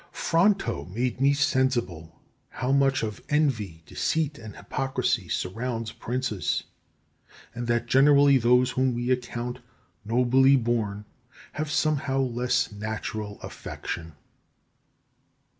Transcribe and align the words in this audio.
11. 0.13 0.13
Fronto 0.13 0.85
made 0.85 1.21
me 1.21 1.31
sensible 1.31 2.19
how 2.49 2.71
much 2.71 3.03
of 3.03 3.21
envy, 3.29 3.83
deceit 3.85 4.39
and 4.39 4.55
hypocrisy 4.55 5.29
surrounds 5.29 5.91
princes; 5.91 6.63
and 7.53 7.67
that 7.67 7.85
generally 7.85 8.39
those 8.39 8.71
whom 8.71 8.95
we 8.95 9.11
account 9.11 9.59
nobly 10.03 10.55
born 10.55 11.05
have 11.51 11.69
somehow 11.69 12.17
less 12.17 12.71
natural 12.71 13.39
affection. 13.41 14.13